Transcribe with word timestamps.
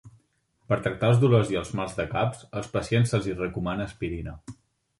Per 0.71 0.77
tractar 0.85 1.11
els 1.13 1.19
dolors 1.23 1.51
i 1.55 1.59
els 1.61 1.75
mals 1.81 1.93
de 1.99 2.07
caps, 2.15 2.43
als 2.61 2.73
pacients 2.79 3.15
se’ls 3.15 3.31
hi 3.33 3.39
recomana 3.45 3.89
aspirina. 3.91 4.39